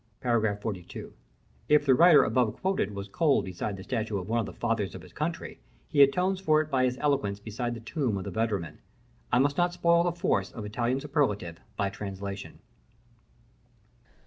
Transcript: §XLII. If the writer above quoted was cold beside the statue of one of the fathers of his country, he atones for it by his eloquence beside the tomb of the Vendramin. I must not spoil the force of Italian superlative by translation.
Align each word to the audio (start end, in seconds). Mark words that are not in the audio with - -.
§XLII. 0.91 1.13
If 1.69 1.85
the 1.85 1.93
writer 1.93 2.23
above 2.23 2.59
quoted 2.59 2.95
was 2.95 3.07
cold 3.07 3.45
beside 3.45 3.77
the 3.77 3.83
statue 3.83 4.17
of 4.17 4.27
one 4.27 4.39
of 4.39 4.47
the 4.47 4.51
fathers 4.51 4.95
of 4.95 5.03
his 5.03 5.13
country, 5.13 5.59
he 5.89 6.01
atones 6.01 6.39
for 6.39 6.59
it 6.59 6.71
by 6.71 6.85
his 6.85 6.97
eloquence 6.97 7.39
beside 7.39 7.75
the 7.75 7.81
tomb 7.81 8.17
of 8.17 8.23
the 8.23 8.31
Vendramin. 8.31 8.79
I 9.31 9.37
must 9.37 9.57
not 9.57 9.73
spoil 9.73 10.03
the 10.05 10.11
force 10.11 10.51
of 10.53 10.65
Italian 10.65 10.99
superlative 11.01 11.59
by 11.77 11.91
translation. 11.91 12.61